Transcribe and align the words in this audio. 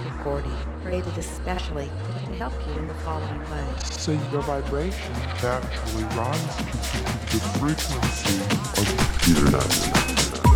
recording 0.00 0.56
created 0.82 1.16
especially 1.18 1.90
to 2.26 2.34
help 2.34 2.52
you 2.66 2.72
in 2.74 2.86
the 2.86 2.94
following 2.94 3.40
way. 3.50 3.66
So 3.82 4.12
your 4.12 4.42
vibration 4.42 5.12
naturally 5.42 6.04
rises 6.16 6.56
to 6.90 6.98
the 7.32 7.40
frequency 7.58 8.40
of 8.78 8.84
the 8.86 8.96
computer 9.24 10.47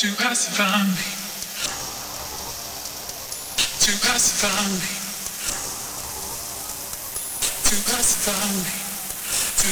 to 0.00 0.06
pacify 0.16 0.82
me, 0.82 1.12
to 3.84 3.92
pacify 4.00 4.48
me, 4.80 4.96
to 7.68 7.76
pacify 7.84 8.48
me, 8.64 8.72
to 9.60 9.70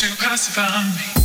to 0.00 0.16
pacify 0.22 0.84
me. 0.94 1.21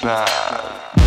Bad. 0.00 0.97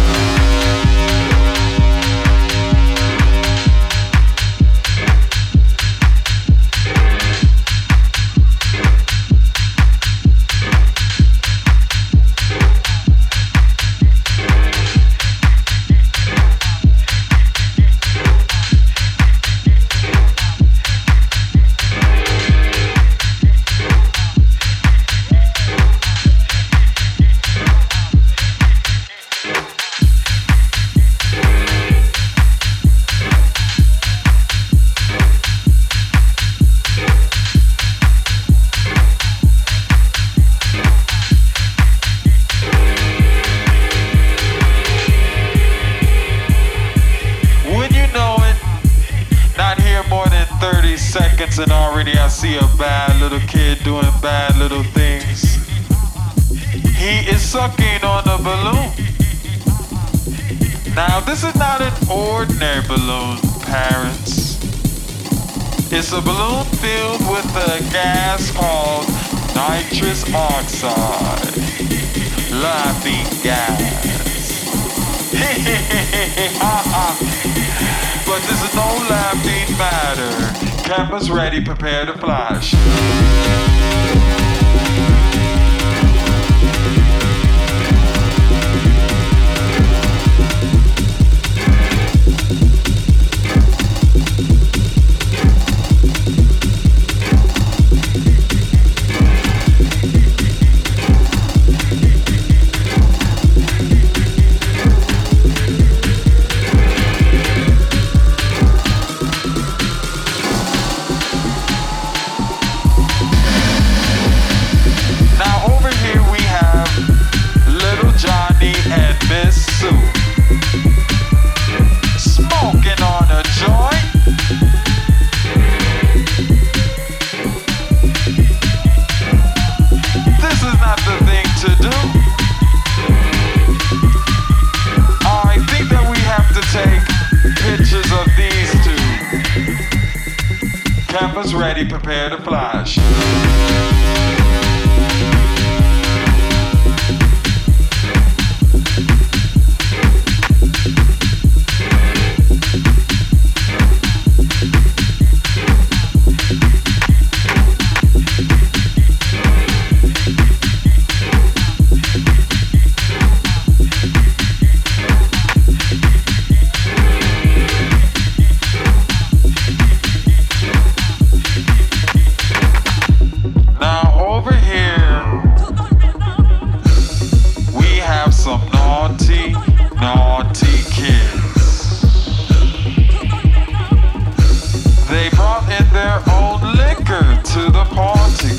in 185.80 185.88
their 185.94 186.22
own 186.30 186.60
liquor 186.76 187.24
to 187.54 187.72
the 187.72 187.86
party. 187.96 188.56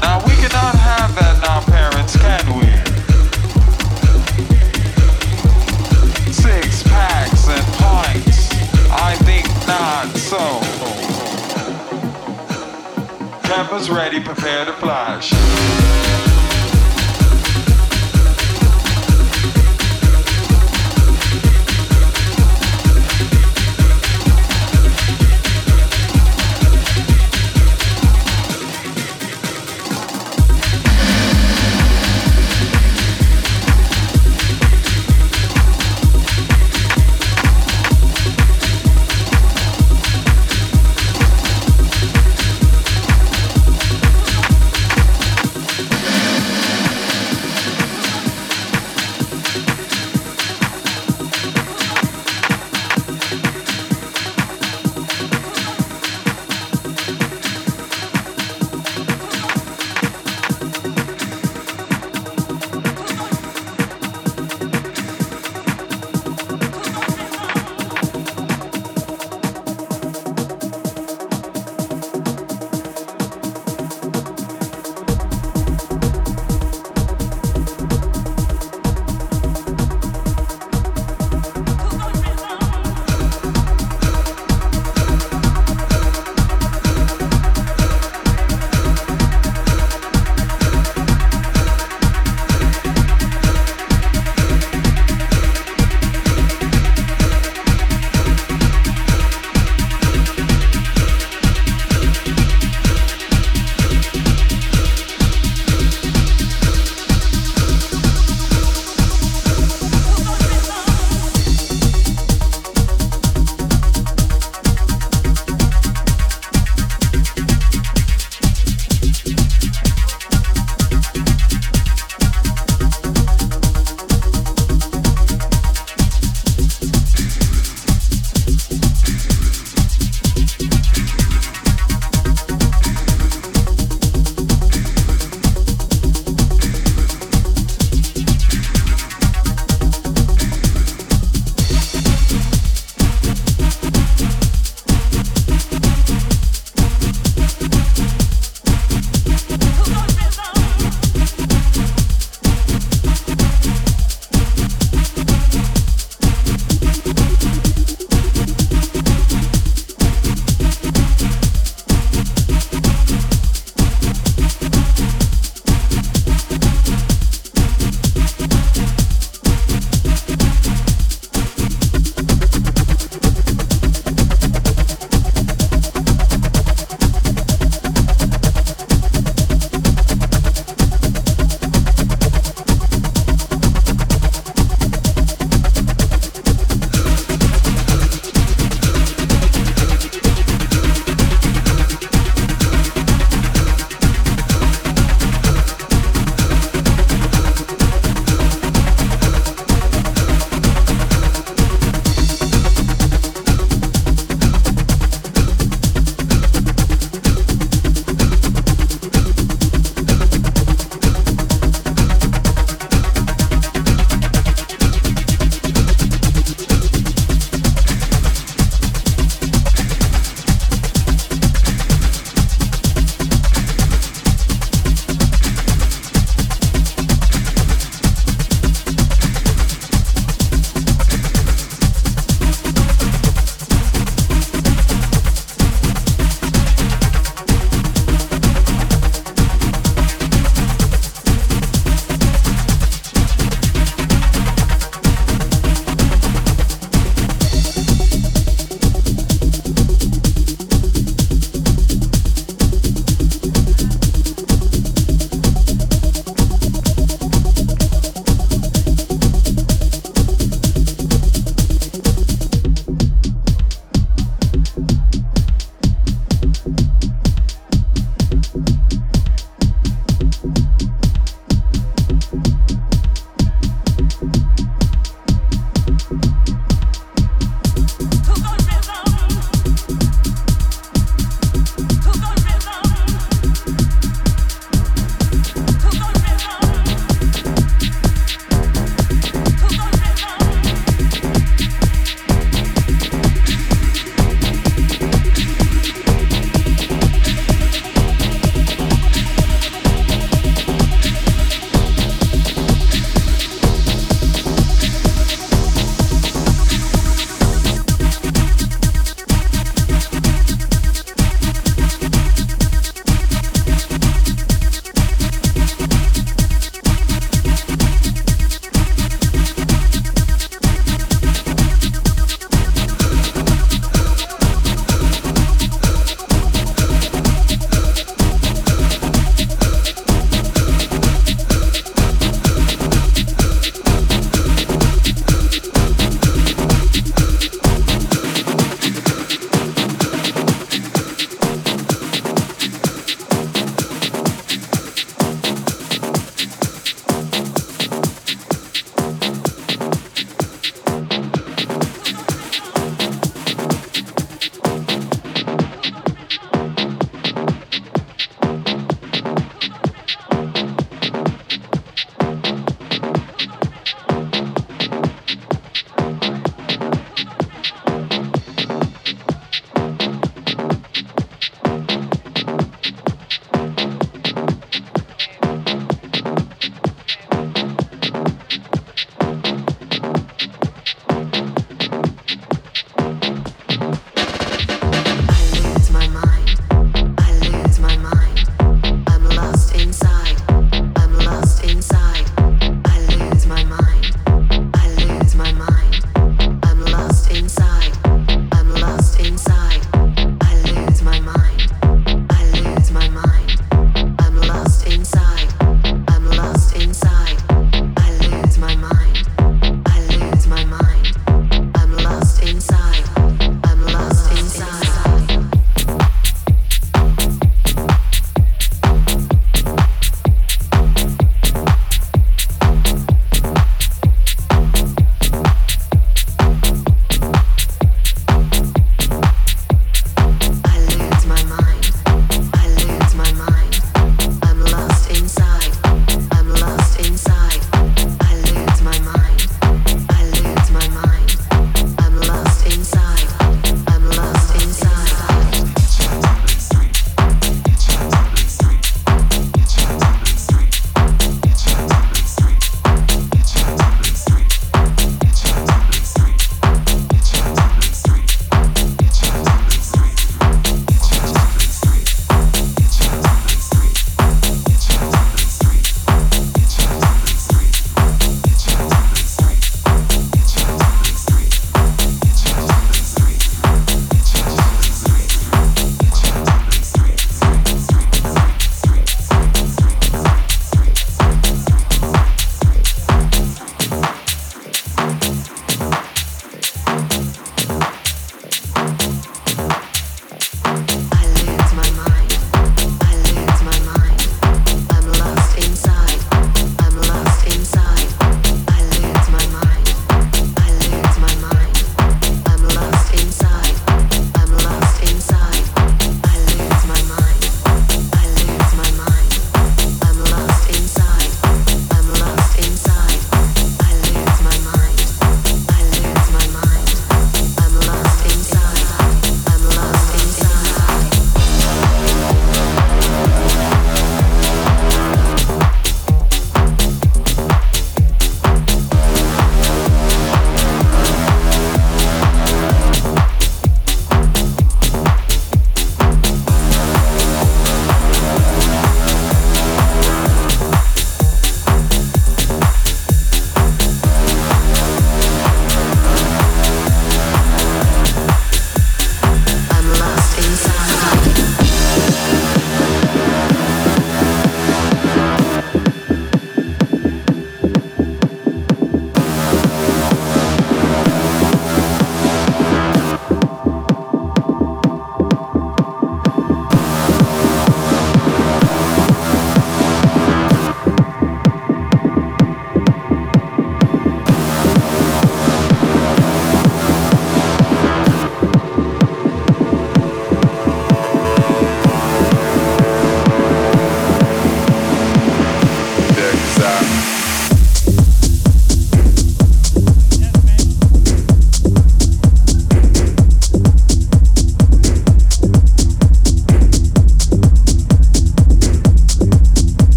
Now 0.00 0.24
we 0.24 0.34
cannot 0.42 0.74
have 0.76 1.12
that 1.16 1.36
now, 1.42 1.60
parents, 1.62 2.16
can 2.16 2.46
we? 2.58 2.66
Six 6.32 6.82
packs 6.84 7.48
and 7.48 7.66
pints, 7.82 8.50
I 8.92 9.16
think 9.26 9.46
not 9.66 10.08
so. 10.16 10.60
Campers 13.42 13.90
ready, 13.90 14.20
prepare 14.20 14.66
to 14.66 14.72
flash. 14.74 16.05